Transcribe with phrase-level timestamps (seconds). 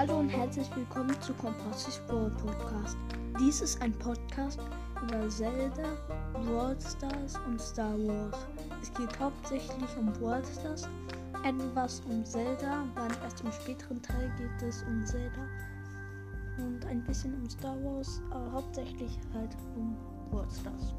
[0.00, 2.96] Hallo und herzlich willkommen zu Kompassis Brawl Podcast.
[3.38, 4.58] Dies ist ein Podcast
[5.02, 5.94] über Zelda,
[6.32, 8.46] Brawl Stars und Star Wars.
[8.80, 10.88] Es geht hauptsächlich um Brawl Stars,
[11.44, 15.46] etwas um Zelda, dann erst im späteren Teil geht es um Zelda
[16.56, 19.94] und ein bisschen um Star Wars, aber hauptsächlich halt um
[20.30, 20.94] Brawl Stars.